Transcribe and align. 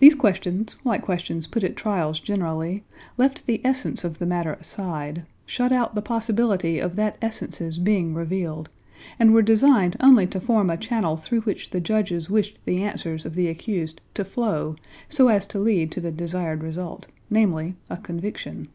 These 0.00 0.16
questions, 0.16 0.76
like 0.84 1.02
questions 1.02 1.46
put 1.46 1.62
at 1.62 1.76
trials 1.76 2.18
generally, 2.18 2.82
left 3.16 3.46
the 3.46 3.60
essence 3.62 4.02
of 4.02 4.18
the 4.18 4.26
matter 4.26 4.54
aside, 4.54 5.24
shut 5.46 5.70
out 5.70 5.94
the 5.94 6.02
possibility 6.02 6.80
of 6.80 6.96
that 6.96 7.16
essence's 7.22 7.78
being 7.78 8.12
revealed, 8.12 8.70
and 9.20 9.32
were 9.32 9.40
designed 9.42 9.96
only 10.00 10.26
to 10.26 10.40
form 10.40 10.68
a 10.68 10.76
channel 10.76 11.16
through 11.16 11.42
which 11.42 11.70
the 11.70 11.78
judges 11.80 12.28
wished 12.28 12.58
the 12.64 12.82
answers 12.82 13.24
of 13.24 13.34
the 13.36 13.46
accused 13.46 14.00
to 14.14 14.24
flow 14.24 14.74
so 15.08 15.28
as 15.28 15.46
to 15.46 15.60
lead 15.60 15.92
to 15.92 16.00
the 16.00 16.10
desired 16.10 16.64
result, 16.64 17.06
namely 17.30 17.76
a 17.88 17.98
conviction. 17.98 18.66